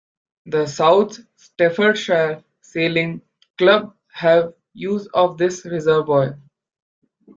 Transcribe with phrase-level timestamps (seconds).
[0.47, 3.21] The South Staffordshire Sailing
[3.59, 6.39] club have use of this reservoir.